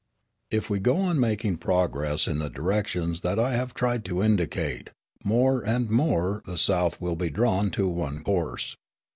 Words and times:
If 0.49 0.67
we 0.71 0.79
go 0.79 0.97
on 0.97 1.19
making 1.19 1.57
progress 1.57 2.27
in 2.27 2.39
the 2.39 2.49
directions 2.49 3.21
that 3.21 3.37
I 3.37 3.51
have 3.51 3.75
tried 3.75 4.03
to 4.05 4.23
indicate, 4.23 4.89
more 5.23 5.63
and 5.63 5.91
more 5.91 6.41
the 6.43 6.57
South 6.57 6.99
will 6.99 7.15
be 7.15 7.29
drawn 7.29 7.69
to 7.69 7.87
one 7.87 8.23
course. 8.23 8.75